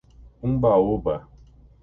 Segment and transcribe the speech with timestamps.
[0.45, 1.15] Umbaúba